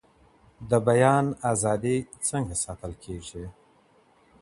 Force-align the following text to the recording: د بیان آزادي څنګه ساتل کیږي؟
د 0.69 0.71
بیان 0.87 1.25
آزادي 1.51 1.97
څنګه 2.27 2.55
ساتل 2.63 2.91
کیږي؟ 3.03 3.45